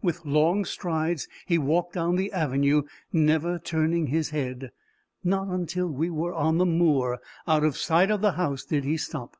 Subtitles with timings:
[0.00, 4.70] With long strides he walked down the avenue, never turning his head.
[5.22, 8.96] Not until we were on the moor, out of sight of the house, did he
[8.96, 9.36] stop.